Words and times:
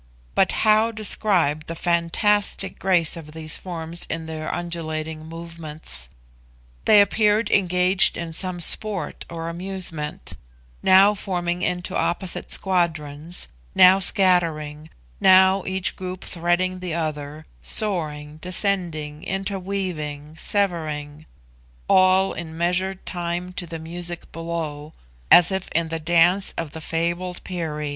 But 0.33 0.51
how 0.65 0.91
describe 0.91 1.67
the 1.67 1.75
fantastic 1.75 2.79
grace 2.79 3.15
of 3.15 3.33
these 3.33 3.57
forms 3.57 4.07
in 4.09 4.25
their 4.25 4.51
undulating 4.51 5.27
movements! 5.29 6.09
They 6.85 7.01
appeared 7.01 7.51
engaged 7.51 8.17
in 8.17 8.33
some 8.33 8.61
sport 8.61 9.27
or 9.29 9.47
amusement; 9.47 10.33
now 10.81 11.13
forming 11.13 11.61
into 11.61 11.95
opposite 11.95 12.49
squadrons; 12.49 13.47
now 13.75 13.99
scattering; 13.99 14.89
now 15.19 15.63
each 15.67 15.95
group 15.95 16.23
threading 16.23 16.79
the 16.79 16.95
other, 16.95 17.45
soaring, 17.61 18.37
descending, 18.37 19.23
interweaving, 19.23 20.35
severing; 20.35 21.27
all 21.87 22.33
in 22.33 22.57
measured 22.57 23.05
time 23.05 23.53
to 23.53 23.67
the 23.67 23.77
music 23.77 24.31
below, 24.31 24.93
as 25.29 25.51
if 25.51 25.69
in 25.75 25.89
the 25.89 25.99
dance 25.99 26.55
of 26.57 26.71
the 26.71 26.81
fabled 26.81 27.43
Peri. 27.43 27.89